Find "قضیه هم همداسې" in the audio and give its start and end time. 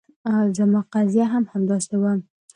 0.93-1.95